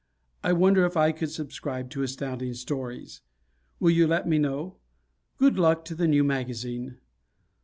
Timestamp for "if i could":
0.87-1.29